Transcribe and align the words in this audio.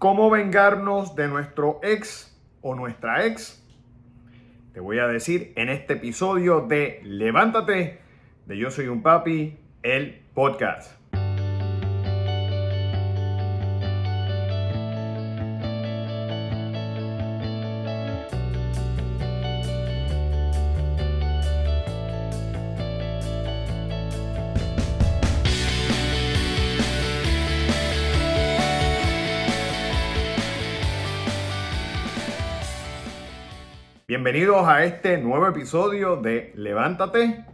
¿Cómo 0.00 0.30
vengarnos 0.30 1.14
de 1.14 1.28
nuestro 1.28 1.78
ex 1.82 2.34
o 2.62 2.74
nuestra 2.74 3.26
ex? 3.26 3.62
Te 4.72 4.80
voy 4.80 4.98
a 4.98 5.06
decir 5.06 5.52
en 5.56 5.68
este 5.68 5.92
episodio 5.92 6.62
de 6.62 7.02
Levántate, 7.04 8.00
de 8.46 8.56
Yo 8.56 8.70
Soy 8.70 8.86
un 8.88 9.02
Papi, 9.02 9.58
el 9.82 10.22
podcast. 10.32 10.99
Bienvenidos 34.10 34.66
a 34.66 34.82
este 34.82 35.18
nuevo 35.18 35.46
episodio 35.46 36.16
de 36.16 36.52
Levántate, 36.56 37.44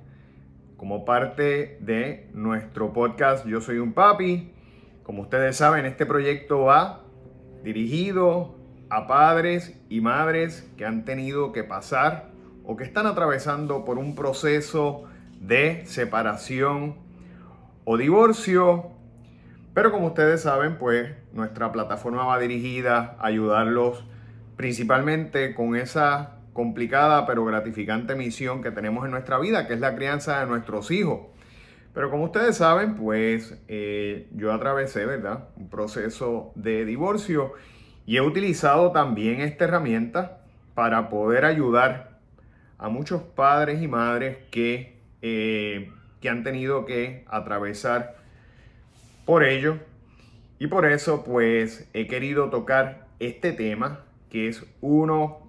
como 0.79 1.05
parte 1.05 1.77
de 1.83 2.31
nuestro 2.33 2.95
podcast 2.95 3.45
Yo 3.45 3.61
Soy 3.61 3.77
un 3.77 3.93
Papi. 3.93 4.55
Como 5.03 5.21
ustedes 5.21 5.59
saben, 5.59 5.85
este 5.85 6.07
proyecto 6.07 6.61
va 6.63 7.03
dirigido 7.63 8.57
a 8.89 9.07
padres 9.07 9.79
y 9.91 10.01
madres 10.01 10.67
que 10.79 10.87
han 10.87 11.05
tenido 11.05 11.53
que 11.53 11.63
pasar 11.63 12.31
o 12.65 12.75
que 12.75 12.85
están 12.85 13.05
atravesando 13.05 13.85
por 13.85 13.99
un 13.99 14.15
proceso 14.15 15.05
de 15.39 15.85
separación 15.85 16.97
o 17.85 17.99
divorcio. 17.99 18.93
Pero 19.75 19.93
como 19.93 20.07
ustedes 20.07 20.41
saben, 20.41 20.79
pues 20.79 21.15
nuestra 21.35 21.71
plataforma 21.71 22.25
va 22.25 22.39
dirigida 22.39 23.15
a 23.19 23.27
ayudarlos 23.27 24.07
principalmente 24.57 25.55
con 25.55 25.77
esa 25.77 26.36
complicada 26.57 27.27
pero 27.27 27.45
gratificante 27.45 28.17
misión 28.17 28.63
que 28.63 28.73
tenemos 28.73 29.05
en 29.05 29.13
nuestra 29.13 29.39
vida, 29.39 29.69
que 29.69 29.75
es 29.75 29.81
la 29.81 29.95
crianza 29.95 30.41
de 30.41 30.47
nuestros 30.47 30.91
hijos. 30.91 31.21
Pero 31.95 32.11
como 32.11 32.25
ustedes 32.25 32.57
saben, 32.57 32.97
pues 32.97 33.57
eh, 33.69 34.29
yo 34.33 34.53
atravesé, 34.53 35.07
¿verdad? 35.07 35.49
Un 35.57 35.71
proceso 35.71 36.53
de 36.57 36.85
divorcio 36.85 37.53
y 38.07 38.17
he 38.17 38.21
utilizado 38.21 38.93
también 38.93 39.41
esta 39.41 39.65
herramienta 39.65 40.41
para 40.75 41.09
poder 41.09 41.45
ayudar 41.45 42.19
a 42.79 42.89
muchos 42.89 43.23
padres 43.23 43.83
y 43.83 43.89
madres 43.89 44.39
que, 44.51 44.99
eh, 45.23 45.91
que 46.21 46.29
han 46.29 46.45
tenido 46.45 46.85
que 46.85 47.25
atravesar 47.29 48.17
por 49.25 49.45
ello. 49.45 49.79
Y 50.59 50.69
por 50.69 50.87
eso, 50.87 51.25
pues, 51.25 51.89
he 51.93 52.07
querido 52.07 52.51
tocar 52.51 53.07
este 53.19 53.53
tema, 53.53 54.01
que 54.31 54.49
es 54.49 54.65
uno 54.81 55.46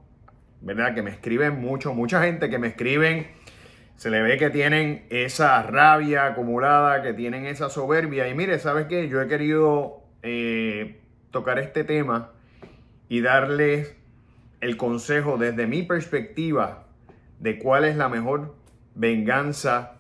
¿verdad? 0.62 0.94
Que 0.94 1.02
me 1.02 1.12
escriben 1.12 1.60
mucho, 1.60 1.94
mucha 1.94 2.24
gente 2.24 2.50
que 2.50 2.60
me 2.60 2.68
escriben, 2.68 3.28
se 3.96 4.10
le 4.10 4.22
ve 4.22 4.38
que 4.38 4.50
tienen 4.50 5.06
esa 5.10 5.64
rabia 5.64 6.28
acumulada, 6.28 7.02
que 7.02 7.14
tienen 7.14 7.46
esa 7.46 7.70
soberbia. 7.70 8.28
Y 8.28 8.36
mire, 8.36 8.60
¿sabes 8.60 8.86
qué? 8.88 9.10
Yo 9.10 9.22
he 9.22 9.28
querido 9.28 10.04
eh, 10.22 11.00
tocar 11.32 11.60
este 11.60 11.84
tema 11.84 12.32
y 13.10 13.22
darles 13.22 13.96
el 14.62 14.78
consejo 14.78 15.38
desde 15.38 15.68
mi 15.68 15.84
perspectiva 15.84 16.86
de 17.40 17.60
cuál 17.60 17.86
es 17.86 17.96
la 17.96 18.10
mejor 18.10 18.56
venganza 18.96 19.94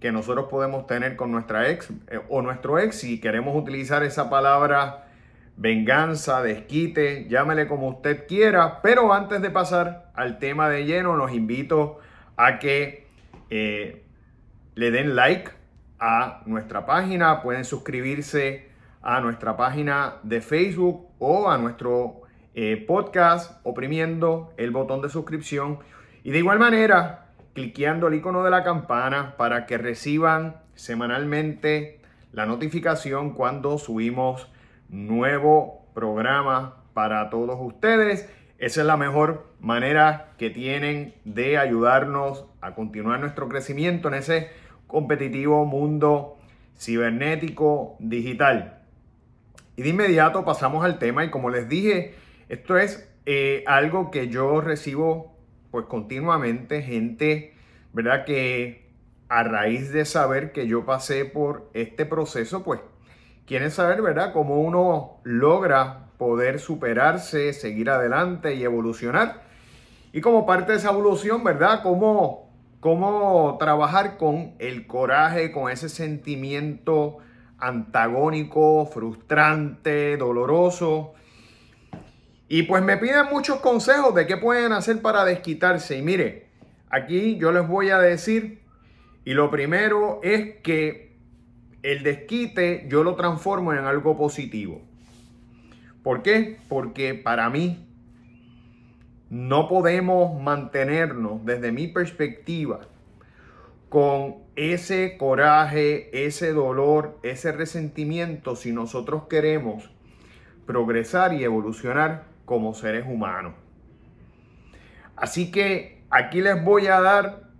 que 0.00 0.12
nosotros 0.12 0.46
podemos 0.50 0.86
tener 0.86 1.16
con 1.16 1.30
nuestra 1.30 1.70
ex 1.70 1.90
eh, 2.08 2.20
o 2.28 2.42
nuestro 2.42 2.78
ex 2.78 2.96
si 2.96 3.20
queremos 3.20 3.56
utilizar 3.56 4.02
esa 4.02 4.28
palabra 4.28 5.01
venganza, 5.62 6.42
desquite, 6.42 7.28
llámele 7.28 7.68
como 7.68 7.88
usted 7.88 8.26
quiera. 8.26 8.82
Pero 8.82 9.14
antes 9.14 9.40
de 9.40 9.50
pasar 9.50 10.10
al 10.14 10.40
tema 10.40 10.68
de 10.68 10.84
lleno, 10.84 11.16
los 11.16 11.32
invito 11.32 12.00
a 12.36 12.58
que 12.58 13.06
eh, 13.48 14.04
le 14.74 14.90
den 14.90 15.14
like 15.14 15.52
a 16.00 16.42
nuestra 16.46 16.84
página. 16.84 17.42
Pueden 17.42 17.64
suscribirse 17.64 18.70
a 19.02 19.20
nuestra 19.20 19.56
página 19.56 20.16
de 20.24 20.40
Facebook 20.40 21.08
o 21.20 21.48
a 21.48 21.58
nuestro 21.58 22.22
eh, 22.54 22.84
podcast 22.84 23.60
oprimiendo 23.62 24.52
el 24.56 24.72
botón 24.72 25.00
de 25.00 25.10
suscripción. 25.10 25.78
Y 26.24 26.32
de 26.32 26.38
igual 26.38 26.58
manera, 26.58 27.26
cliqueando 27.54 28.08
el 28.08 28.14
icono 28.14 28.42
de 28.42 28.50
la 28.50 28.64
campana 28.64 29.36
para 29.36 29.66
que 29.66 29.78
reciban 29.78 30.56
semanalmente 30.74 32.00
la 32.32 32.46
notificación 32.46 33.34
cuando 33.34 33.78
subimos 33.78 34.51
nuevo 34.92 35.88
programa 35.94 36.84
para 36.94 37.28
todos 37.30 37.58
ustedes. 37.60 38.28
Esa 38.58 38.82
es 38.82 38.86
la 38.86 38.96
mejor 38.96 39.48
manera 39.58 40.34
que 40.38 40.50
tienen 40.50 41.14
de 41.24 41.58
ayudarnos 41.58 42.46
a 42.60 42.76
continuar 42.76 43.18
nuestro 43.18 43.48
crecimiento 43.48 44.06
en 44.06 44.14
ese 44.14 44.50
competitivo 44.86 45.64
mundo 45.64 46.36
cibernético 46.78 47.96
digital. 47.98 48.78
Y 49.74 49.82
de 49.82 49.88
inmediato 49.88 50.44
pasamos 50.44 50.84
al 50.84 50.98
tema 50.98 51.24
y 51.24 51.30
como 51.30 51.50
les 51.50 51.68
dije, 51.68 52.14
esto 52.48 52.76
es 52.76 53.10
eh, 53.26 53.64
algo 53.66 54.10
que 54.10 54.28
yo 54.28 54.60
recibo 54.60 55.36
pues 55.70 55.86
continuamente, 55.86 56.82
gente, 56.82 57.54
¿verdad? 57.92 58.24
Que 58.26 58.90
a 59.28 59.42
raíz 59.42 59.90
de 59.90 60.04
saber 60.04 60.52
que 60.52 60.66
yo 60.66 60.84
pasé 60.84 61.24
por 61.24 61.70
este 61.72 62.04
proceso, 62.04 62.62
pues 62.62 62.80
quieren 63.46 63.70
saber, 63.70 64.02
¿verdad?, 64.02 64.32
cómo 64.32 64.60
uno 64.60 65.20
logra 65.24 66.06
poder 66.18 66.60
superarse, 66.60 67.52
seguir 67.52 67.90
adelante 67.90 68.54
y 68.54 68.64
evolucionar. 68.64 69.42
Y 70.12 70.20
como 70.20 70.46
parte 70.46 70.72
de 70.72 70.78
esa 70.78 70.90
evolución, 70.90 71.42
¿verdad?, 71.42 71.80
cómo, 71.82 72.50
cómo 72.80 73.56
trabajar 73.58 74.16
con 74.16 74.54
el 74.58 74.86
coraje, 74.86 75.52
con 75.52 75.70
ese 75.70 75.88
sentimiento 75.88 77.18
antagónico, 77.58 78.86
frustrante, 78.86 80.16
doloroso. 80.16 81.14
Y 82.48 82.64
pues 82.64 82.82
me 82.82 82.98
piden 82.98 83.26
muchos 83.30 83.60
consejos 83.60 84.14
de 84.14 84.26
qué 84.26 84.36
pueden 84.36 84.72
hacer 84.72 85.00
para 85.00 85.24
desquitarse. 85.24 85.96
Y 85.96 86.02
mire, 86.02 86.48
aquí 86.90 87.36
yo 87.36 87.52
les 87.52 87.66
voy 87.66 87.90
a 87.90 87.98
decir, 87.98 88.62
y 89.24 89.34
lo 89.34 89.50
primero 89.50 90.20
es 90.22 90.56
que 90.62 91.11
el 91.82 92.02
desquite 92.02 92.86
yo 92.88 93.02
lo 93.02 93.16
transformo 93.16 93.72
en 93.72 93.80
algo 93.80 94.16
positivo. 94.16 94.82
¿Por 96.02 96.22
qué? 96.22 96.58
Porque 96.68 97.14
para 97.14 97.48
mí 97.50 97.86
no 99.30 99.68
podemos 99.68 100.40
mantenernos 100.40 101.44
desde 101.44 101.72
mi 101.72 101.88
perspectiva 101.88 102.80
con 103.88 104.36
ese 104.56 105.16
coraje, 105.18 106.26
ese 106.26 106.52
dolor, 106.52 107.18
ese 107.22 107.52
resentimiento 107.52 108.56
si 108.56 108.72
nosotros 108.72 109.24
queremos 109.28 109.90
progresar 110.66 111.34
y 111.34 111.44
evolucionar 111.44 112.26
como 112.44 112.74
seres 112.74 113.04
humanos. 113.06 113.54
Así 115.16 115.50
que 115.50 116.02
aquí 116.10 116.40
les 116.40 116.62
voy 116.64 116.86
a 116.86 117.00
dar 117.00 117.50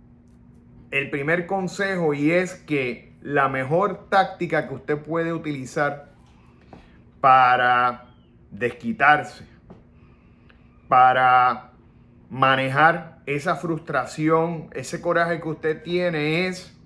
el 0.91 1.09
primer 1.09 1.47
consejo 1.47 2.13
y 2.13 2.31
es 2.31 2.53
que 2.55 3.12
la 3.23 3.47
mejor 3.47 4.09
táctica 4.09 4.67
que 4.67 4.73
usted 4.75 5.01
puede 5.01 5.31
utilizar 5.31 6.11
para 7.21 8.09
desquitarse, 8.51 9.47
para 10.89 11.71
manejar 12.29 13.21
esa 13.25 13.55
frustración, 13.55 14.67
ese 14.73 14.99
coraje 14.99 15.39
que 15.39 15.47
usted 15.47 15.83
tiene 15.83 16.47
es 16.47 16.77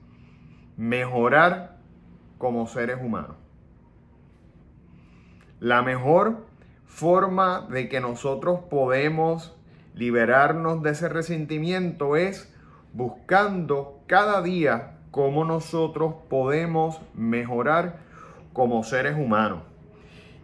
mejorar 0.78 1.80
como 2.38 2.68
seres 2.68 3.00
humanos. 3.02 3.36
La 5.60 5.82
mejor 5.82 6.46
forma 6.86 7.62
de 7.62 7.90
que 7.90 8.00
nosotros 8.00 8.60
podemos 8.70 9.58
liberarnos 9.96 10.84
de 10.84 10.92
ese 10.92 11.10
resentimiento 11.10 12.16
es 12.16 12.54
buscando 12.94 14.04
cada 14.06 14.44
día 14.44 14.97
cómo 15.18 15.46
nosotros 15.46 16.14
podemos 16.30 17.02
mejorar 17.16 18.02
como 18.54 18.84
seres 18.84 19.16
humanos. 19.18 19.64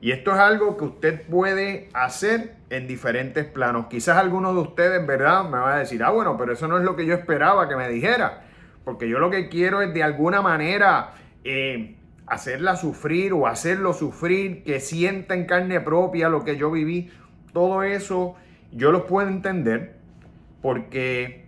Y 0.01 0.11
esto 0.11 0.31
es 0.31 0.39
algo 0.39 0.77
que 0.77 0.85
usted 0.85 1.27
puede 1.27 1.89
hacer 1.93 2.55
en 2.71 2.87
diferentes 2.87 3.45
planos. 3.45 3.85
Quizás 3.85 4.17
algunos 4.17 4.55
de 4.55 4.61
ustedes, 4.61 5.05
¿verdad? 5.05 5.43
Me 5.43 5.59
va 5.59 5.75
a 5.75 5.77
decir, 5.77 6.01
ah, 6.01 6.09
bueno, 6.09 6.37
pero 6.37 6.53
eso 6.53 6.67
no 6.67 6.79
es 6.79 6.83
lo 6.83 6.95
que 6.95 7.05
yo 7.05 7.13
esperaba 7.13 7.69
que 7.69 7.75
me 7.75 7.87
dijera. 7.87 8.45
Porque 8.83 9.07
yo 9.07 9.19
lo 9.19 9.29
que 9.29 9.47
quiero 9.47 9.83
es 9.83 9.93
de 9.93 10.01
alguna 10.01 10.41
manera 10.41 11.13
eh, 11.43 11.95
hacerla 12.25 12.75
sufrir 12.75 13.31
o 13.33 13.45
hacerlo 13.45 13.93
sufrir, 13.93 14.63
que 14.63 14.79
sienta 14.79 15.35
en 15.35 15.45
carne 15.45 15.81
propia 15.81 16.29
lo 16.29 16.43
que 16.43 16.57
yo 16.57 16.71
viví. 16.71 17.11
Todo 17.53 17.83
eso 17.83 18.33
yo 18.71 18.91
lo 18.91 19.05
puedo 19.05 19.29
entender 19.29 19.97
porque 20.63 21.42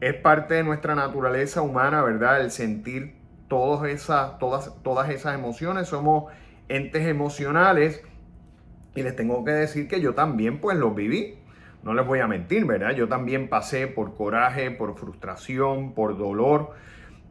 es 0.00 0.14
parte 0.14 0.54
de 0.54 0.64
nuestra 0.64 0.94
naturaleza 0.94 1.62
humana, 1.62 2.02
¿verdad? 2.02 2.40
El 2.40 2.50
sentir 2.50 3.16
todas 3.48 3.90
esas, 3.90 4.38
todas, 4.38 4.72
todas 4.82 5.10
esas 5.10 5.34
emociones. 5.34 5.88
Somos 5.88 6.32
entes 6.68 7.06
emocionales 7.06 8.02
Y 8.94 9.02
les 9.02 9.16
tengo 9.16 9.44
que 9.44 9.52
decir 9.52 9.88
que 9.88 10.00
yo 10.00 10.14
también 10.14 10.60
pues 10.60 10.76
los 10.76 10.94
viví. 10.94 11.38
No 11.82 11.94
les 11.94 12.06
voy 12.06 12.20
a 12.20 12.26
mentir, 12.26 12.64
¿verdad? 12.64 12.90
Yo 12.92 13.08
también 13.08 13.48
pasé 13.48 13.86
por 13.86 14.16
coraje, 14.16 14.70
por 14.70 14.96
frustración, 14.98 15.94
por 15.94 16.18
dolor, 16.18 16.72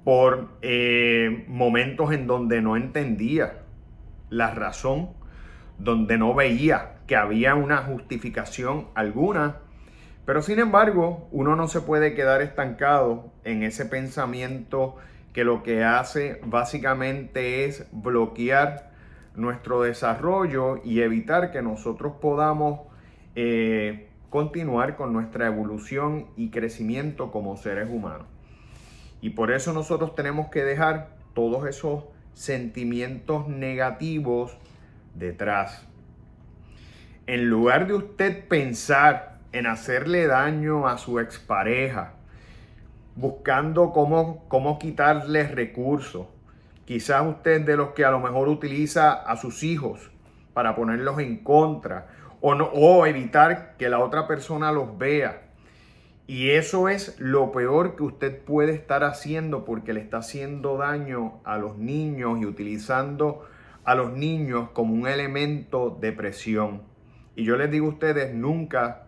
por 0.04 0.50
eh, 0.62 1.46
momentos 1.50 2.14
en 2.14 2.28
donde 2.28 2.62
no 2.62 2.78
entendía 2.78 3.64
la 4.30 4.54
razón, 4.54 5.10
donde 5.78 6.18
no 6.18 6.34
veía 6.34 6.96
que 7.08 7.16
había 7.16 7.56
una 7.56 7.78
justificación 7.78 8.88
alguna. 8.96 9.58
Pero 10.28 10.42
sin 10.42 10.60
embargo, 10.60 11.30
uno 11.32 11.56
no 11.56 11.70
se 11.70 11.80
puede 11.80 12.14
quedar 12.14 12.42
estancado 12.42 13.32
en 13.46 13.64
ese 13.64 13.86
pensamiento 13.86 14.98
que 15.32 15.46
lo 15.46 15.64
que 15.64 15.86
hace 15.86 16.42
básicamente 16.44 17.64
es 17.64 17.88
bloquear 17.94 18.92
nuestro 19.38 19.84
desarrollo 19.84 20.82
y 20.84 21.00
evitar 21.00 21.50
que 21.50 21.62
nosotros 21.62 22.16
podamos 22.20 22.82
eh, 23.36 24.10
continuar 24.30 24.98
con 24.98 25.14
nuestra 25.14 25.48
evolución 25.48 26.26
y 26.36 26.50
crecimiento 26.50 27.32
como 27.32 27.56
seres 27.56 27.88
humanos. 27.90 28.28
Y 29.22 29.30
por 29.30 29.50
eso 29.50 29.72
nosotros 29.72 30.14
tenemos 30.14 30.50
que 30.50 30.66
dejar 30.66 31.16
todos 31.36 31.66
esos 31.70 32.04
sentimientos 32.34 33.48
negativos 33.48 34.58
detrás. 35.16 35.88
En 37.28 37.50
lugar 37.50 37.88
de 37.88 37.94
usted 37.94 38.46
pensar 38.50 39.37
en 39.52 39.68
hacerle 39.68 40.28
daño 40.28 40.88
a 40.88 40.98
su 40.98 41.20
expareja, 41.20 42.14
buscando 43.16 43.92
cómo, 43.92 44.46
cómo 44.48 44.80
quitarle 44.80 45.48
recursos, 45.48 46.28
quizás 46.86 47.26
usted 47.26 47.62
de 47.62 47.78
los 47.78 47.90
que 47.90 48.06
a 48.06 48.12
lo 48.12 48.20
mejor 48.20 48.48
utiliza 48.50 49.12
a 49.14 49.36
sus 49.38 49.64
hijos 49.64 50.12
para 50.54 50.76
ponerlos 50.76 51.20
en 51.20 51.38
contra 51.44 52.08
o, 52.42 52.56
no, 52.56 52.66
o 52.66 53.06
evitar 53.06 53.76
que 53.78 53.90
la 53.90 54.00
otra 54.00 54.28
persona 54.28 54.72
los 54.72 54.98
vea. 54.98 55.44
Y 56.28 56.50
eso 56.50 56.90
es 56.90 57.18
lo 57.20 57.54
peor 57.54 57.96
que 57.96 58.04
usted 58.04 58.38
puede 58.44 58.74
estar 58.74 59.04
haciendo 59.06 59.64
porque 59.64 59.94
le 59.94 60.02
está 60.02 60.18
haciendo 60.18 60.78
daño 60.78 61.40
a 61.46 61.58
los 61.58 61.78
niños 61.78 62.40
y 62.42 62.46
utilizando 62.46 63.46
a 63.86 63.96
los 63.96 64.12
niños 64.12 64.70
como 64.74 64.94
un 64.94 65.08
elemento 65.08 65.98
de 66.02 66.12
presión. 66.12 66.82
Y 67.36 67.46
yo 67.46 67.56
les 67.56 67.72
digo 67.72 67.86
a 67.86 67.92
ustedes, 67.92 68.34
nunca 68.34 69.07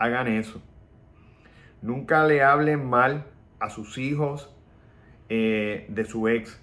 hagan 0.00 0.26
eso. 0.26 0.60
Nunca 1.82 2.26
le 2.26 2.42
hablen 2.42 2.88
mal 2.88 3.26
a 3.60 3.70
sus 3.70 3.98
hijos 3.98 4.52
eh, 5.28 5.86
de 5.88 6.04
su 6.04 6.26
ex. 6.26 6.60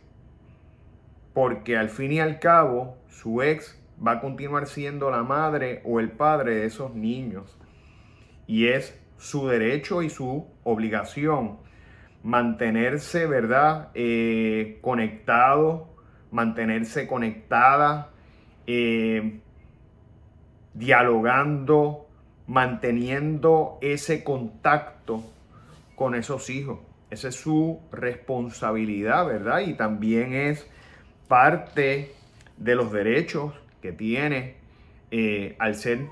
Porque 1.34 1.78
al 1.78 1.90
fin 1.90 2.12
y 2.12 2.20
al 2.20 2.40
cabo, 2.40 2.98
su 3.08 3.42
ex 3.42 3.82
va 4.06 4.14
a 4.14 4.20
continuar 4.20 4.68
siendo 4.68 5.10
la 5.12 5.24
madre 5.24 5.82
o 5.86 6.00
el 6.00 6.12
padre 6.12 6.56
de 6.56 6.66
esos 6.66 6.94
niños. 6.94 7.58
Y 8.48 8.68
es 8.68 9.00
su 9.18 9.48
derecho 9.48 10.02
y 10.02 10.10
su 10.10 10.48
obligación 10.64 11.60
mantenerse, 12.24 13.28
¿verdad? 13.28 13.90
Eh, 13.94 14.80
conectado, 14.82 15.96
mantenerse 16.32 17.08
conectada, 17.08 18.10
eh, 18.66 19.40
dialogando, 20.74 22.07
manteniendo 22.48 23.78
ese 23.82 24.24
contacto 24.24 25.24
con 25.96 26.16
esos 26.16 26.50
hijos. 26.50 26.80
Esa 27.10 27.30
es 27.30 27.36
su 27.36 27.80
responsabilidad, 27.92 29.26
¿verdad? 29.26 29.60
Y 29.60 29.74
también 29.74 30.34
es 30.34 30.68
parte 31.28 32.14
de 32.58 32.76
los 32.76 32.92
derechos 32.92 33.54
que 33.82 33.92
tiene 33.92 34.56
eh, 35.12 35.56
al 35.60 35.76
ser 35.76 36.08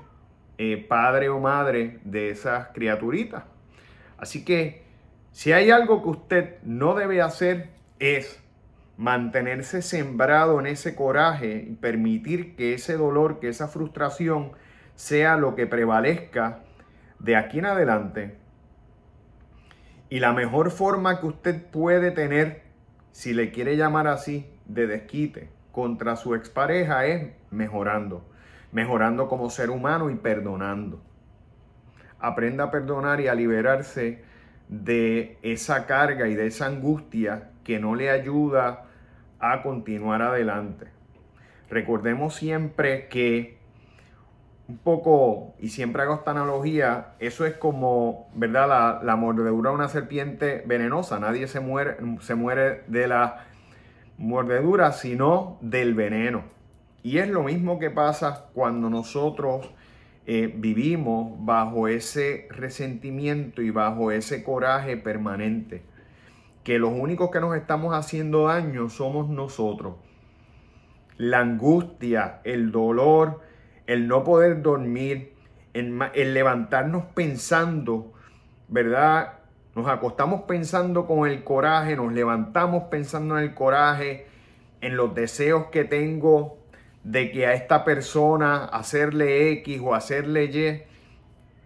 eh, 0.58 0.76
padre 0.76 1.28
o 1.28 1.40
madre 1.40 1.98
de 2.04 2.30
esas 2.30 2.68
criaturitas. 2.68 3.44
Así 4.18 4.44
que 4.44 4.84
si 5.32 5.52
hay 5.52 5.70
algo 5.70 6.02
que 6.02 6.08
usted 6.08 6.62
no 6.62 6.94
debe 6.94 7.20
hacer 7.20 7.68
es 7.98 8.40
mantenerse 8.96 9.82
sembrado 9.82 10.58
en 10.60 10.66
ese 10.66 10.94
coraje 10.94 11.66
y 11.68 11.74
permitir 11.74 12.56
que 12.56 12.72
ese 12.72 12.96
dolor, 12.96 13.40
que 13.40 13.48
esa 13.48 13.68
frustración 13.68 14.52
sea 14.96 15.36
lo 15.36 15.54
que 15.54 15.66
prevalezca 15.66 16.62
de 17.20 17.36
aquí 17.36 17.60
en 17.60 17.66
adelante. 17.66 18.38
Y 20.08 20.18
la 20.18 20.32
mejor 20.32 20.70
forma 20.70 21.20
que 21.20 21.26
usted 21.26 21.62
puede 21.70 22.10
tener, 22.10 22.62
si 23.12 23.32
le 23.32 23.52
quiere 23.52 23.76
llamar 23.76 24.08
así, 24.08 24.50
de 24.64 24.86
desquite 24.86 25.50
contra 25.70 26.16
su 26.16 26.34
expareja 26.34 27.06
es 27.06 27.32
mejorando. 27.50 28.28
Mejorando 28.72 29.28
como 29.28 29.50
ser 29.50 29.70
humano 29.70 30.10
y 30.10 30.16
perdonando. 30.16 31.02
Aprenda 32.18 32.64
a 32.64 32.70
perdonar 32.70 33.20
y 33.20 33.28
a 33.28 33.34
liberarse 33.34 34.24
de 34.68 35.38
esa 35.42 35.86
carga 35.86 36.28
y 36.28 36.34
de 36.34 36.46
esa 36.46 36.66
angustia 36.66 37.50
que 37.62 37.78
no 37.78 37.94
le 37.94 38.10
ayuda 38.10 38.86
a 39.38 39.62
continuar 39.62 40.22
adelante. 40.22 40.86
Recordemos 41.68 42.34
siempre 42.34 43.08
que 43.08 43.55
un 44.68 44.78
poco, 44.78 45.54
y 45.60 45.68
siempre 45.68 46.02
hago 46.02 46.14
esta 46.14 46.32
analogía, 46.32 47.14
eso 47.18 47.46
es 47.46 47.54
como, 47.54 48.28
¿verdad? 48.34 48.68
La, 48.68 49.00
la 49.02 49.16
mordedura 49.16 49.70
de 49.70 49.76
una 49.76 49.88
serpiente 49.88 50.64
venenosa. 50.66 51.20
Nadie 51.20 51.46
se 51.46 51.60
muere, 51.60 51.96
se 52.20 52.34
muere 52.34 52.82
de 52.88 53.06
la 53.06 53.44
mordedura, 54.18 54.92
sino 54.92 55.58
del 55.60 55.94
veneno. 55.94 56.44
Y 57.02 57.18
es 57.18 57.28
lo 57.28 57.44
mismo 57.44 57.78
que 57.78 57.90
pasa 57.90 58.46
cuando 58.54 58.90
nosotros 58.90 59.70
eh, 60.28 60.52
vivimos 60.52 61.34
bajo 61.38 61.86
ese 61.86 62.48
resentimiento 62.50 63.62
y 63.62 63.70
bajo 63.70 64.10
ese 64.10 64.42
coraje 64.42 64.96
permanente 64.96 65.84
que 66.64 66.80
los 66.80 66.90
únicos 66.90 67.30
que 67.30 67.38
nos 67.38 67.54
estamos 67.54 67.94
haciendo 67.94 68.48
daño 68.48 68.88
somos 68.88 69.28
nosotros. 69.28 69.94
La 71.16 71.38
angustia, 71.38 72.40
el 72.42 72.72
dolor, 72.72 73.40
el 73.86 74.08
no 74.08 74.24
poder 74.24 74.62
dormir, 74.62 75.34
el, 75.74 76.34
levantarnos 76.34 77.04
pensando, 77.14 78.12
¿verdad? 78.68 79.34
Nos 79.74 79.88
acostamos 79.88 80.42
pensando 80.42 81.06
con 81.06 81.28
el 81.28 81.44
coraje, 81.44 81.96
nos 81.96 82.12
levantamos 82.12 82.84
pensando 82.84 83.38
en 83.38 83.44
el 83.44 83.54
coraje, 83.54 84.26
en 84.80 84.96
los 84.96 85.14
deseos 85.14 85.66
que 85.66 85.84
tengo 85.84 86.58
de 87.04 87.30
que 87.30 87.46
a 87.46 87.54
esta 87.54 87.84
persona 87.84 88.64
hacerle 88.64 89.52
X 89.52 89.80
o 89.82 89.94
hacerle 89.94 90.44
Y. 90.46 90.82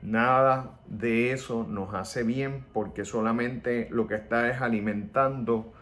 Nada 0.03 0.79
de 0.87 1.33
eso 1.33 1.67
nos 1.69 1.95
hace 1.95 2.23
bien 2.23 2.65
porque 2.73 3.05
solamente 3.05 3.89
lo 3.91 4.07
que 4.07 4.17
está 4.17 4.51
es 4.51 4.61
alimentando 4.61 5.73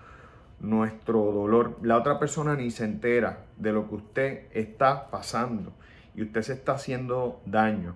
nuestro 0.60 1.32
dolor. 1.32 1.78
La 1.82 1.96
otra 1.96 2.18
persona 2.18 2.56
ni 2.56 2.70
se 2.70 2.84
entera 2.84 3.44
de 3.56 3.72
lo 3.72 3.88
que 3.88 3.94
usted 3.94 4.46
está 4.52 5.06
pasando 5.06 5.72
y 6.18 6.22
usted 6.22 6.42
se 6.42 6.54
está 6.54 6.72
haciendo 6.72 7.40
daño. 7.46 7.94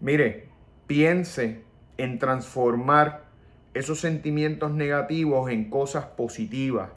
Mire, 0.00 0.50
piense 0.86 1.62
en 1.96 2.18
transformar 2.18 3.24
esos 3.72 4.00
sentimientos 4.00 4.70
negativos 4.72 5.50
en 5.50 5.70
cosas 5.70 6.04
positivas, 6.04 6.90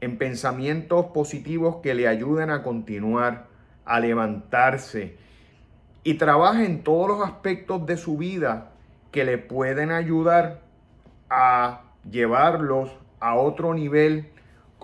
en 0.00 0.18
pensamientos 0.18 1.06
positivos 1.06 1.78
que 1.82 1.94
le 1.94 2.06
ayuden 2.06 2.50
a 2.50 2.62
continuar, 2.62 3.48
a 3.84 3.98
levantarse, 3.98 5.16
y 6.04 6.14
trabaje 6.14 6.64
en 6.64 6.84
todos 6.84 7.08
los 7.08 7.26
aspectos 7.26 7.84
de 7.86 7.96
su 7.96 8.16
vida 8.16 8.70
que 9.10 9.24
le 9.24 9.38
pueden 9.38 9.90
ayudar 9.90 10.60
a 11.28 11.82
llevarlos 12.08 12.92
a 13.18 13.34
otro 13.34 13.74
nivel 13.74 14.30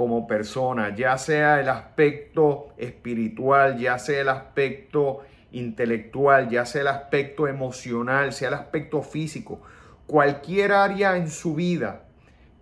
como 0.01 0.27
persona, 0.27 0.97
ya 0.97 1.19
sea 1.19 1.61
el 1.61 1.69
aspecto 1.69 2.69
espiritual, 2.79 3.77
ya 3.77 3.99
sea 3.99 4.23
el 4.23 4.31
aspecto 4.31 5.21
intelectual, 5.53 6.49
ya 6.49 6.65
sea 6.65 6.81
el 6.81 6.89
aspecto 6.89 7.47
emocional, 7.47 8.33
sea 8.33 8.49
el 8.49 8.55
aspecto 8.55 9.03
físico, 9.03 9.61
cualquier 10.07 10.73
área 10.73 11.19
en 11.19 11.29
su 11.29 11.55
vida 11.55 12.05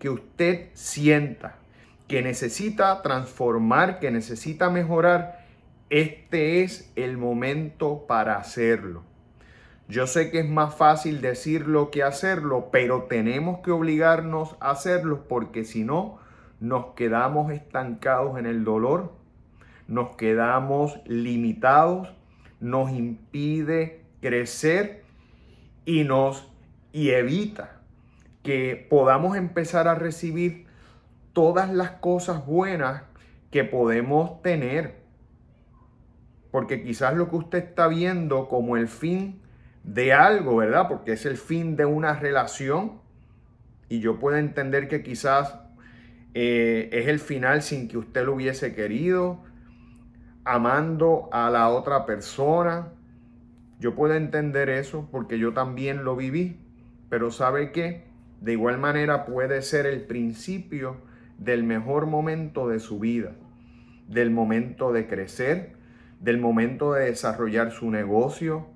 que 0.01 0.11
usted 0.11 0.71
sienta 0.73 1.59
que 2.09 2.23
necesita 2.23 3.03
transformar, 3.03 4.01
que 4.01 4.11
necesita 4.11 4.69
mejorar, 4.69 5.47
este 5.91 6.65
es 6.65 6.91
el 6.97 7.19
momento 7.19 8.05
para 8.09 8.35
hacerlo. 8.35 9.05
Yo 9.87 10.09
sé 10.09 10.33
que 10.33 10.41
es 10.41 10.49
más 10.49 10.75
fácil 10.75 11.21
decirlo 11.21 11.93
que 11.93 12.03
hacerlo, 12.03 12.71
pero 12.73 13.05
tenemos 13.05 13.61
que 13.61 13.71
obligarnos 13.71 14.57
a 14.59 14.73
hacerlo 14.73 15.29
porque 15.29 15.63
si 15.63 15.85
no, 15.85 16.19
nos 16.61 16.95
quedamos 16.95 17.53
estancados 17.53 18.39
en 18.39 18.47
el 18.47 18.65
dolor, 18.65 19.13
nos 19.87 20.17
quedamos 20.17 21.01
limitados, 21.07 22.09
nos 22.61 22.91
impide 22.91 24.05
crecer 24.21 25.05
y 25.85 26.05
nos 26.05 26.51
y 26.93 27.11
evita 27.11 27.81
que 28.43 28.87
podamos 28.89 29.37
empezar 29.37 29.89
a 29.89 29.95
recibir 29.95 30.67
todas 31.33 31.73
las 31.73 31.93
cosas 31.93 32.45
buenas 32.47 33.03
que 33.51 33.65
podemos 33.65 34.43
tener 34.43 34.99
porque 36.51 36.83
quizás 36.83 37.15
lo 37.15 37.29
que 37.31 37.37
usted 37.37 37.59
está 37.59 37.89
viendo 37.89 38.49
como 38.49 38.77
el 38.77 38.89
fin 38.89 39.41
de 39.85 40.13
algo, 40.13 40.57
¿verdad? 40.57 40.89
Porque 40.89 41.13
es 41.13 41.27
el 41.27 41.37
fin 41.37 41.77
de 41.77 41.85
una 41.85 42.15
relación 42.15 43.01
y 43.89 44.01
yo 44.01 44.19
puedo 44.19 44.37
entender 44.37 44.89
que 44.89 45.03
quizás 45.03 45.55
eh, 46.35 46.89
es 46.93 47.09
el 47.09 47.19
final 47.19 47.63
sin 47.63 47.89
que 47.89 47.99
usted 47.99 48.25
lo 48.25 48.35
hubiese 48.35 48.75
querido, 48.75 49.43
amando 50.45 51.29
a 51.33 51.51
la 51.51 51.69
otra 51.69 52.07
persona. 52.07 52.89
Yo 53.81 53.95
puedo 53.95 54.15
entender 54.15 54.69
eso 54.69 55.09
porque 55.11 55.39
yo 55.39 55.53
también 55.53 56.05
lo 56.05 56.17
viví, 56.17 56.59
pero 57.09 57.31
¿sabe 57.31 57.73
qué? 57.73 58.05
De 58.41 58.53
igual 58.53 58.79
manera 58.79 59.25
puede 59.25 59.63
ser 59.63 59.87
el 59.87 60.03
principio 60.03 60.97
del 61.39 61.65
mejor 61.65 62.07
momento 62.07 62.69
de 62.69 62.81
su 62.81 62.99
vida, 62.99 63.33
del 64.09 64.31
momento 64.31 64.93
de 64.93 65.07
crecer, 65.07 65.77
del 66.21 66.39
momento 66.39 66.93
de 66.93 67.07
desarrollar 67.07 67.71
su 67.71 67.91
negocio, 67.91 68.67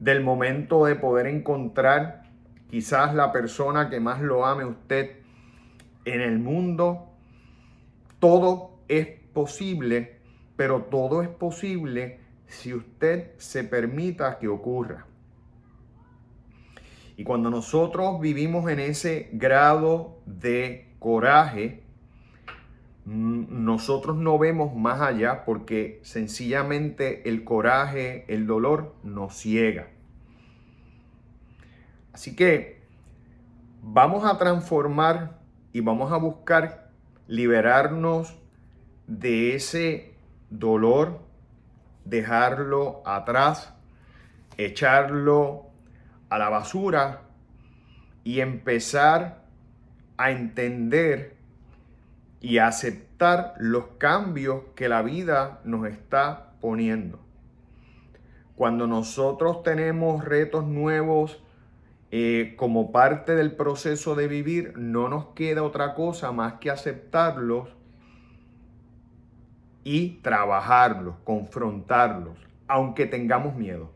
del 0.00 0.22
momento 0.22 0.84
de 0.86 0.96
poder 0.96 1.26
encontrar 1.26 2.24
quizás 2.68 3.14
la 3.14 3.32
persona 3.32 3.88
que 3.88 4.00
más 4.00 4.20
lo 4.20 4.46
ame 4.46 4.64
usted 4.64 5.21
en 6.04 6.20
el 6.20 6.38
mundo. 6.38 7.08
Todo 8.18 8.78
es 8.88 9.08
posible, 9.32 10.18
pero 10.56 10.82
todo 10.84 11.22
es 11.22 11.28
posible 11.28 12.20
si 12.46 12.74
usted 12.74 13.32
se 13.38 13.64
permita 13.64 14.38
que 14.38 14.48
ocurra. 14.48 15.06
Y 17.16 17.24
cuando 17.24 17.50
nosotros 17.50 18.20
vivimos 18.20 18.70
en 18.70 18.80
ese 18.80 19.28
grado 19.32 20.20
de 20.26 20.94
coraje, 20.98 21.82
nosotros 23.04 24.16
no 24.16 24.38
vemos 24.38 24.74
más 24.74 25.00
allá 25.00 25.44
porque 25.44 26.00
sencillamente 26.02 27.28
el 27.28 27.44
coraje, 27.44 28.24
el 28.28 28.46
dolor 28.46 28.94
nos 29.02 29.34
ciega. 29.34 29.88
Así 32.12 32.36
que 32.36 32.82
vamos 33.82 34.24
a 34.24 34.38
transformar 34.38 35.41
y 35.72 35.80
vamos 35.80 36.12
a 36.12 36.16
buscar 36.16 36.90
liberarnos 37.26 38.38
de 39.06 39.54
ese 39.54 40.14
dolor, 40.50 41.20
dejarlo 42.04 43.02
atrás, 43.06 43.74
echarlo 44.56 45.66
a 46.28 46.38
la 46.38 46.48
basura 46.48 47.22
y 48.24 48.40
empezar 48.40 49.42
a 50.16 50.30
entender 50.30 51.36
y 52.40 52.58
aceptar 52.58 53.54
los 53.58 53.86
cambios 53.98 54.62
que 54.74 54.88
la 54.88 55.02
vida 55.02 55.60
nos 55.64 55.86
está 55.86 56.52
poniendo. 56.60 57.20
Cuando 58.56 58.86
nosotros 58.86 59.62
tenemos 59.62 60.24
retos 60.24 60.64
nuevos 60.64 61.42
eh, 62.14 62.52
como 62.58 62.92
parte 62.92 63.34
del 63.34 63.56
proceso 63.56 64.14
de 64.14 64.28
vivir, 64.28 64.74
no 64.76 65.08
nos 65.08 65.28
queda 65.28 65.62
otra 65.62 65.94
cosa 65.94 66.30
más 66.30 66.54
que 66.60 66.70
aceptarlos 66.70 67.70
y 69.82 70.20
trabajarlos, 70.20 71.14
confrontarlos, 71.24 72.36
aunque 72.68 73.06
tengamos 73.06 73.56
miedo. 73.56 73.92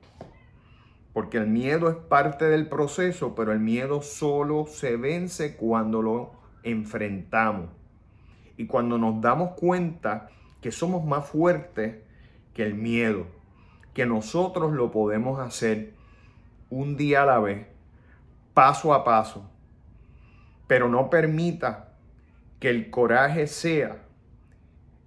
Porque 1.12 1.36
el 1.36 1.46
miedo 1.46 1.90
es 1.90 1.96
parte 1.96 2.46
del 2.46 2.70
proceso, 2.70 3.34
pero 3.34 3.52
el 3.52 3.60
miedo 3.60 4.00
solo 4.00 4.64
se 4.66 4.96
vence 4.96 5.54
cuando 5.54 6.00
lo 6.00 6.32
enfrentamos. 6.62 7.68
Y 8.56 8.66
cuando 8.66 8.96
nos 8.96 9.20
damos 9.20 9.50
cuenta 9.58 10.30
que 10.62 10.72
somos 10.72 11.04
más 11.04 11.28
fuertes 11.28 11.96
que 12.54 12.62
el 12.62 12.76
miedo, 12.76 13.26
que 13.92 14.06
nosotros 14.06 14.72
lo 14.72 14.90
podemos 14.90 15.38
hacer 15.38 15.92
un 16.70 16.96
día 16.96 17.24
a 17.24 17.26
la 17.26 17.40
vez, 17.40 17.75
paso 18.56 18.94
a 18.94 19.04
paso, 19.04 19.50
pero 20.66 20.88
no 20.88 21.10
permita 21.10 21.90
que 22.58 22.70
el 22.70 22.88
coraje 22.88 23.48
sea 23.48 24.02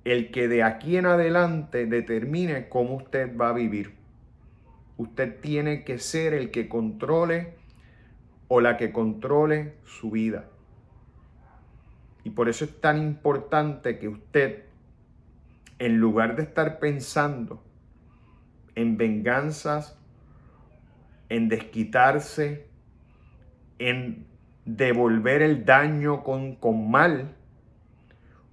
el 0.03 0.29
que 0.29 0.47
de 0.47 0.61
aquí 0.61 0.97
en 0.97 1.07
adelante 1.07 1.87
determine 1.87 2.69
cómo 2.69 2.97
usted 2.97 3.35
va 3.35 3.49
a 3.49 3.53
vivir. 3.53 3.95
Usted 4.97 5.39
tiene 5.41 5.83
que 5.83 5.97
ser 5.97 6.35
el 6.35 6.51
que 6.51 6.69
controle 6.69 7.55
o 8.49 8.61
la 8.61 8.77
que 8.77 8.91
controle 8.91 9.77
su 9.83 10.11
vida. 10.11 10.45
Y 12.23 12.29
por 12.29 12.49
eso 12.49 12.65
es 12.65 12.79
tan 12.79 12.99
importante 12.99 13.97
que 13.97 14.09
usted, 14.09 14.65
en 15.79 15.97
lugar 15.97 16.35
de 16.35 16.43
estar 16.43 16.77
pensando 16.77 17.63
en 18.75 18.95
venganzas, 18.95 19.97
en 21.29 21.49
desquitarse, 21.49 22.68
en 23.79 24.27
devolver 24.65 25.41
el 25.41 25.65
daño 25.65 26.23
con, 26.23 26.55
con 26.55 26.91
mal, 26.91 27.35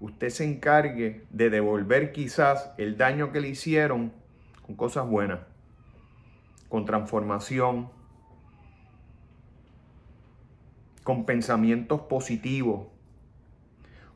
usted 0.01 0.31
se 0.31 0.45
encargue 0.45 1.27
de 1.31 1.51
devolver 1.51 2.13
quizás 2.13 2.73
el 2.79 2.97
daño 2.97 3.33
que 3.33 3.41
le 3.41 3.49
hicieron 3.49 4.13
con 4.65 4.77
cosas 4.77 5.07
buenas, 5.07 5.41
con 6.69 6.85
transformación, 6.85 7.91
con 11.03 11.25
pensamientos 11.25 12.01
positivos, 12.03 12.89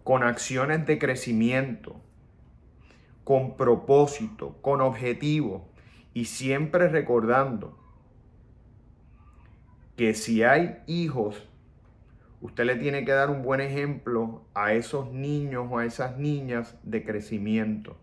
con 0.03 0.23
acciones 0.23 0.87
de 0.87 0.99
crecimiento, 0.99 2.01
con 3.25 3.57
propósito, 3.57 4.57
con 4.61 4.81
objetivo 4.81 5.69
y 6.15 6.25
siempre 6.25 6.89
recordando 6.89 7.79
que 10.01 10.15
si 10.15 10.43
hay 10.43 10.79
hijos, 10.87 11.47
usted 12.41 12.65
le 12.65 12.77
tiene 12.77 13.05
que 13.05 13.13
dar 13.13 13.29
un 13.29 13.43
buen 13.43 13.61
ejemplo 13.61 14.47
a 14.55 14.73
esos 14.73 15.13
niños 15.13 15.67
o 15.71 15.77
a 15.77 15.85
esas 15.85 16.17
niñas 16.17 16.75
de 16.85 17.05
crecimiento. 17.05 17.99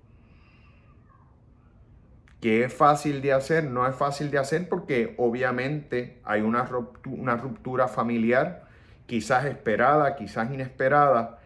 Que 2.40 2.64
es 2.64 2.72
fácil 2.72 3.24
de 3.24 3.34
hacer, 3.34 3.64
no 3.64 3.88
es 3.88 3.96
fácil 3.96 4.30
de 4.30 4.38
hacer 4.38 4.70
porque 4.70 5.16
obviamente 5.18 6.22
hay 6.24 6.42
una 6.42 6.66
ruptura, 6.66 7.16
una 7.20 7.36
ruptura 7.36 7.88
familiar, 7.88 8.68
quizás 9.08 9.46
esperada, 9.46 10.16
quizás 10.16 10.54
inesperada, 10.54 11.40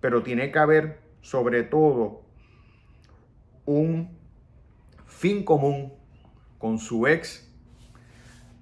pero 0.00 0.22
tiene 0.22 0.50
que 0.50 0.58
haber 0.58 1.00
sobre 1.20 1.64
todo 1.64 2.22
un 3.66 4.16
fin 5.04 5.44
común 5.44 5.92
con 6.56 6.78
su 6.78 7.06
ex 7.06 7.47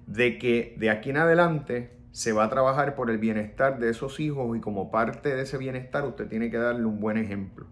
de 0.07 0.39
que 0.39 0.75
de 0.77 0.89
aquí 0.89 1.11
en 1.11 1.17
adelante 1.17 1.91
se 2.11 2.33
va 2.33 2.45
a 2.45 2.49
trabajar 2.49 2.95
por 2.95 3.11
el 3.11 3.19
bienestar 3.19 3.77
de 3.77 3.89
esos 3.91 4.19
hijos 4.19 4.57
y 4.57 4.59
como 4.59 4.89
parte 4.89 5.35
de 5.35 5.43
ese 5.43 5.57
bienestar 5.59 6.03
usted 6.05 6.27
tiene 6.27 6.49
que 6.49 6.57
darle 6.57 6.85
un 6.85 6.99
buen 6.99 7.17
ejemplo. 7.17 7.67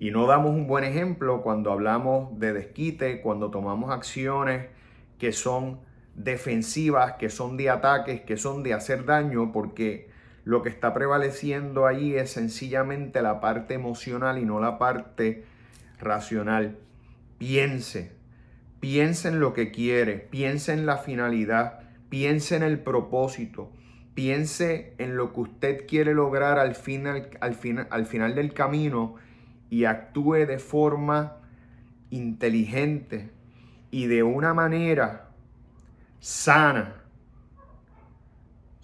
Y 0.00 0.10
no 0.10 0.26
damos 0.26 0.50
un 0.50 0.66
buen 0.66 0.84
ejemplo 0.84 1.42
cuando 1.42 1.70
hablamos 1.70 2.38
de 2.38 2.52
desquite, 2.52 3.20
cuando 3.20 3.50
tomamos 3.50 3.90
acciones 3.90 4.68
que 5.18 5.32
son 5.32 5.80
defensivas, 6.14 7.12
que 7.12 7.30
son 7.30 7.56
de 7.56 7.70
ataques, 7.70 8.22
que 8.22 8.36
son 8.36 8.62
de 8.62 8.74
hacer 8.74 9.04
daño, 9.04 9.52
porque 9.52 10.10
lo 10.44 10.62
que 10.62 10.68
está 10.68 10.94
prevaleciendo 10.94 11.86
ahí 11.86 12.14
es 12.14 12.30
sencillamente 12.30 13.22
la 13.22 13.40
parte 13.40 13.74
emocional 13.74 14.38
y 14.38 14.44
no 14.44 14.60
la 14.60 14.78
parte 14.78 15.44
racional. 16.00 16.78
Piense, 17.38 18.17
piense 18.80 19.28
en 19.28 19.40
lo 19.40 19.54
que 19.54 19.70
quiere, 19.70 20.16
piense 20.16 20.72
en 20.72 20.86
la 20.86 20.98
finalidad, 20.98 21.80
piense 22.08 22.56
en 22.56 22.62
el 22.62 22.80
propósito, 22.80 23.72
piense 24.14 24.94
en 24.98 25.16
lo 25.16 25.32
que 25.32 25.40
usted 25.40 25.86
quiere 25.86 26.14
lograr 26.14 26.58
al 26.58 26.74
final, 26.74 27.30
al 27.40 27.54
final, 27.54 27.86
al 27.90 28.06
final 28.06 28.34
del 28.34 28.52
camino 28.52 29.16
y 29.70 29.84
actúe 29.84 30.46
de 30.46 30.58
forma 30.58 31.36
inteligente 32.10 33.30
y 33.90 34.06
de 34.06 34.22
una 34.22 34.54
manera 34.54 35.30
sana 36.20 36.98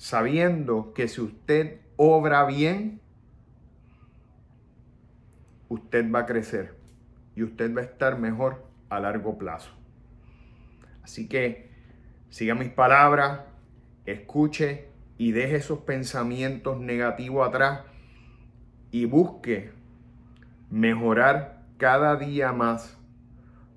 sabiendo 0.04 0.92
que 0.92 1.08
si 1.08 1.22
usted 1.22 1.80
obra 1.96 2.44
bien, 2.44 3.00
usted 5.70 6.12
va 6.12 6.20
a 6.20 6.26
crecer 6.26 6.76
y 7.34 7.42
usted 7.42 7.74
va 7.74 7.80
a 7.80 7.84
estar 7.84 8.18
mejor 8.18 8.66
a 8.90 9.00
largo 9.00 9.38
plazo. 9.38 9.70
Así 11.04 11.28
que 11.28 11.68
siga 12.30 12.54
mis 12.54 12.70
palabras, 12.70 13.42
escuche 14.06 14.88
y 15.18 15.32
deje 15.32 15.56
esos 15.56 15.80
pensamientos 15.80 16.80
negativos 16.80 17.46
atrás 17.46 17.82
y 18.90 19.04
busque 19.04 19.70
mejorar 20.70 21.62
cada 21.76 22.16
día 22.16 22.52
más 22.52 22.98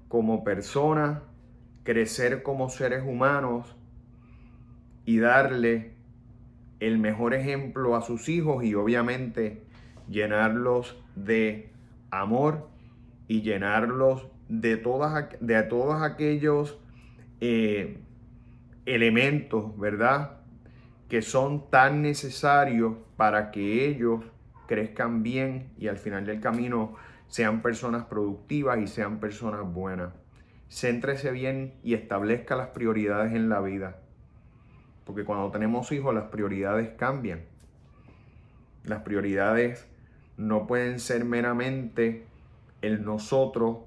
como 0.07 0.46
persona, 0.46 1.22
crecer 1.84 2.43
como 2.43 2.69
seres 2.69 3.03
humanos 3.05 3.75
y 5.05 5.19
darle 5.19 5.93
el 6.79 6.98
mejor 6.98 7.34
ejemplo 7.34 7.96
a 7.96 8.01
sus 8.01 8.29
hijos 8.29 8.63
y 8.63 8.74
obviamente 8.74 9.63
llenarlos 10.07 10.98
de 11.15 11.72
amor 12.10 12.69
y 13.27 13.41
llenarlos 13.41 14.27
de, 14.48 14.77
todas, 14.77 15.27
de 15.41 15.62
todos 15.63 16.01
aquellos 16.01 16.79
eh, 17.41 18.00
elementos, 18.86 19.77
¿verdad? 19.77 20.39
Que 21.10 21.22
son 21.22 21.70
tan 21.70 22.01
necesarios 22.01 22.96
para 23.15 23.51
que 23.51 23.88
ellos 23.88 24.24
crezcan 24.67 25.24
bien 25.24 25.72
y 25.77 25.88
al 25.88 25.98
final 25.98 26.25
del 26.25 26.39
camino 26.39 26.96
sean 27.27 27.62
personas 27.62 28.06
productivas 28.06 28.79
y 28.79 28.88
sean 28.88 29.20
personas 29.20 29.62
buenas. 29.74 30.13
Céntrese 30.70 31.32
bien 31.32 31.75
y 31.84 31.94
establezca 31.94 32.56
las 32.56 32.70
prioridades 32.70 33.34
en 33.34 33.50
la 33.50 33.62
vida. 33.62 33.98
Porque 35.06 35.24
cuando 35.24 35.50
tenemos 35.51 35.91
hijos 35.91 36.13
las 36.13 36.25
prioridades 36.25 36.89
cambian. 36.98 37.44
Las 38.84 39.01
prioridades 39.01 39.88
no 40.38 40.67
pueden 40.67 41.00
ser 41.00 41.25
meramente 41.25 42.25
el 42.82 43.03
nosotros 43.03 43.79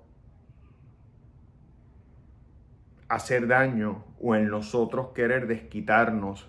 hacer 3.11 3.49
daño 3.49 4.05
o 4.21 4.37
el 4.37 4.49
nosotros 4.49 5.09
querer 5.15 5.49
desquitarnos 5.49 6.49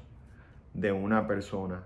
de 0.75 0.91
una 0.91 1.27
persona. 1.27 1.83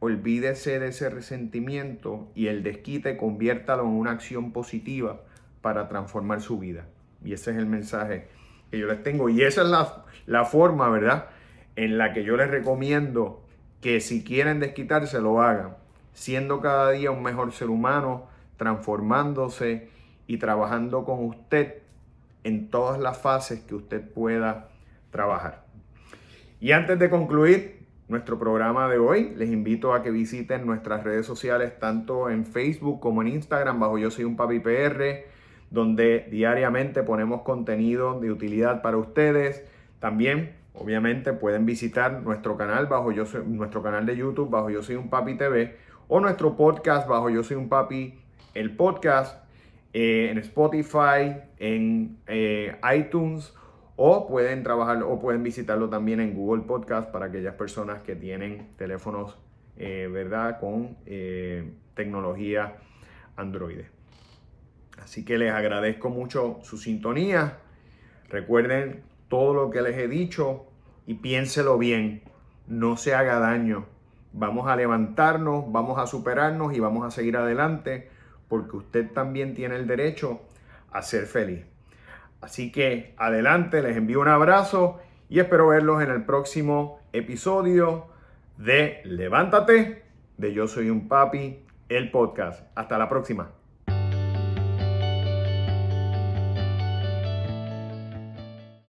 Olvídese 0.00 0.80
de 0.80 0.88
ese 0.88 1.10
resentimiento 1.10 2.30
y 2.34 2.46
el 2.46 2.62
desquite 2.62 3.18
conviértalo 3.18 3.82
en 3.82 3.90
una 3.90 4.12
acción 4.12 4.52
positiva 4.52 5.20
para 5.60 5.88
transformar 5.88 6.40
su 6.40 6.58
vida. 6.58 6.86
Y 7.22 7.34
ese 7.34 7.50
es 7.50 7.58
el 7.58 7.66
mensaje 7.66 8.28
que 8.70 8.78
yo 8.78 8.86
les 8.86 9.02
tengo. 9.02 9.28
Y 9.28 9.42
esa 9.42 9.62
es 9.62 9.68
la, 9.68 10.04
la 10.24 10.46
forma, 10.46 10.88
¿verdad? 10.88 11.26
En 11.76 11.98
la 11.98 12.14
que 12.14 12.24
yo 12.24 12.38
les 12.38 12.50
recomiendo 12.50 13.44
que 13.82 14.00
si 14.00 14.24
quieren 14.24 14.60
desquitarse 14.60 15.20
lo 15.20 15.42
hagan. 15.42 15.76
Siendo 16.14 16.62
cada 16.62 16.90
día 16.92 17.10
un 17.10 17.22
mejor 17.22 17.52
ser 17.52 17.68
humano, 17.68 18.28
transformándose 18.56 19.90
y 20.26 20.38
trabajando 20.38 21.04
con 21.04 21.22
usted 21.22 21.85
en 22.46 22.70
todas 22.70 23.00
las 23.00 23.18
fases 23.18 23.60
que 23.62 23.74
usted 23.74 24.00
pueda 24.00 24.68
trabajar. 25.10 25.64
Y 26.60 26.70
antes 26.70 26.96
de 26.96 27.10
concluir 27.10 27.84
nuestro 28.06 28.38
programa 28.38 28.88
de 28.88 28.98
hoy, 28.98 29.34
les 29.36 29.50
invito 29.50 29.92
a 29.92 30.02
que 30.04 30.12
visiten 30.12 30.64
nuestras 30.64 31.02
redes 31.02 31.26
sociales 31.26 31.76
tanto 31.80 32.30
en 32.30 32.44
Facebook 32.44 33.00
como 33.00 33.20
en 33.22 33.28
Instagram 33.28 33.80
bajo 33.80 33.98
Yo 33.98 34.12
Soy 34.12 34.24
un 34.24 34.36
Papi 34.36 34.60
PR, 34.60 35.24
donde 35.70 36.28
diariamente 36.30 37.02
ponemos 37.02 37.42
contenido 37.42 38.20
de 38.20 38.30
utilidad 38.30 38.80
para 38.80 38.96
ustedes. 38.96 39.64
También, 39.98 40.54
obviamente, 40.72 41.32
pueden 41.32 41.66
visitar 41.66 42.22
nuestro 42.22 42.56
canal 42.56 42.86
bajo 42.86 43.10
Yo 43.10 43.26
Soy, 43.26 43.42
nuestro 43.44 43.82
canal 43.82 44.06
de 44.06 44.16
YouTube 44.16 44.50
bajo 44.50 44.70
Yo 44.70 44.84
Soy 44.84 44.94
un 44.94 45.10
Papi 45.10 45.36
TV 45.36 45.76
o 46.06 46.20
nuestro 46.20 46.54
podcast 46.54 47.08
bajo 47.08 47.28
Yo 47.28 47.42
Soy 47.42 47.56
un 47.56 47.68
Papi 47.68 48.20
el 48.54 48.76
podcast 48.76 49.45
eh, 49.98 50.28
en 50.30 50.36
Spotify, 50.36 51.40
en 51.56 52.18
eh, 52.26 52.76
iTunes 52.94 53.54
o 53.96 54.28
pueden 54.28 54.62
trabajar 54.62 55.02
o 55.02 55.18
pueden 55.18 55.42
visitarlo 55.42 55.88
también 55.88 56.20
en 56.20 56.34
Google 56.34 56.64
Podcast 56.64 57.10
para 57.10 57.24
aquellas 57.26 57.54
personas 57.54 58.02
que 58.02 58.14
tienen 58.14 58.68
teléfonos, 58.76 59.38
eh, 59.78 60.06
¿verdad? 60.12 60.60
Con 60.60 60.98
tecnología 61.94 62.76
Android. 63.36 63.86
Así 65.02 65.24
que 65.24 65.38
les 65.38 65.50
agradezco 65.50 66.10
mucho 66.10 66.58
su 66.60 66.76
sintonía. 66.76 67.56
Recuerden 68.28 69.02
todo 69.28 69.54
lo 69.54 69.70
que 69.70 69.80
les 69.80 69.96
he 69.96 70.08
dicho 70.08 70.66
y 71.06 71.14
piénselo 71.14 71.78
bien. 71.78 72.20
No 72.66 72.98
se 72.98 73.14
haga 73.14 73.38
daño. 73.38 73.86
Vamos 74.34 74.68
a 74.68 74.76
levantarnos, 74.76 75.72
vamos 75.72 75.98
a 75.98 76.06
superarnos 76.06 76.74
y 76.74 76.80
vamos 76.80 77.06
a 77.06 77.10
seguir 77.10 77.38
adelante 77.38 78.14
porque 78.48 78.76
usted 78.76 79.10
también 79.10 79.54
tiene 79.54 79.76
el 79.76 79.86
derecho 79.86 80.40
a 80.92 81.02
ser 81.02 81.26
feliz. 81.26 81.64
Así 82.40 82.70
que 82.70 83.14
adelante, 83.16 83.82
les 83.82 83.96
envío 83.96 84.20
un 84.20 84.28
abrazo 84.28 85.00
y 85.28 85.40
espero 85.40 85.68
verlos 85.68 86.02
en 86.02 86.10
el 86.10 86.24
próximo 86.24 87.00
episodio 87.12 88.06
de 88.56 89.00
Levántate, 89.04 90.04
de 90.36 90.52
Yo 90.52 90.68
Soy 90.68 90.90
un 90.90 91.08
Papi, 91.08 91.64
el 91.88 92.10
podcast. 92.10 92.66
Hasta 92.74 92.98
la 92.98 93.08
próxima. 93.08 93.55